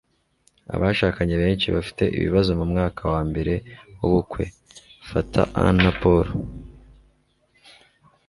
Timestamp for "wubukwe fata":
3.99-5.41